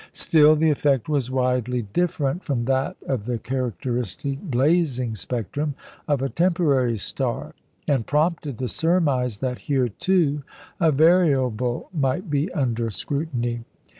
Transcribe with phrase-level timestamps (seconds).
[0.13, 5.75] Still, the effect was widely different from that of the characteristic blazing spectrum
[6.07, 7.53] of a temporary star,
[7.87, 10.41] and prompted the surmise that here, too,
[10.79, 13.59] a variable might be under scrutiny.